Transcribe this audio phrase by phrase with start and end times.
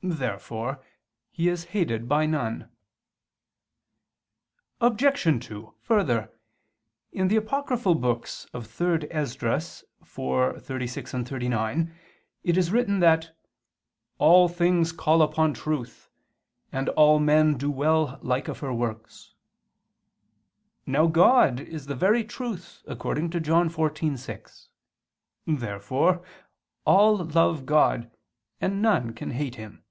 [0.00, 0.80] Therefore
[1.28, 2.70] He is hated by none.
[4.80, 5.24] Obj.
[5.44, 6.30] 2: Further,
[7.10, 11.92] in the Apocryphal books of 3 Esdras 4:36, 39
[12.44, 13.36] it is written that
[14.18, 16.08] "all things call upon truth...
[16.70, 19.34] and (all men) do well like of her works."
[20.86, 24.68] Now God is the very truth according to John 14:6.
[25.44, 26.24] Therefore
[26.84, 28.08] all love God,
[28.60, 29.82] and none can hate Him.